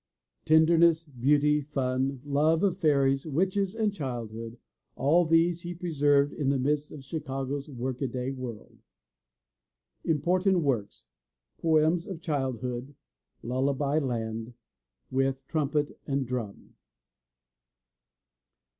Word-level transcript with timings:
'* 0.25 0.45
Tenderness, 0.45 1.03
beauty, 1.03 1.61
fun, 1.61 2.21
love 2.25 2.63
of 2.63 2.79
fairies, 2.79 3.27
witches 3.27 3.75
and 3.75 3.93
childhood,— 3.93 4.57
all 4.95 5.25
these 5.27 5.61
he 5.61 5.75
preserved 5.75 6.33
in 6.33 6.49
the 6.49 6.57
midst 6.57 6.91
of 6.91 7.03
Chicago's 7.03 7.69
work 7.69 8.01
a 8.01 8.07
day 8.07 8.31
world. 8.31 8.79
Important 10.03 10.61
Works: 10.63 11.05
Poems 11.59 12.07
of 12.07 12.19
Childhood. 12.19 12.95
Lullaby 13.43 13.99
Land. 13.99 14.55
With 15.11 15.45
Trumpet 15.47 15.99
and 16.07 16.25
Drum. 16.25 16.73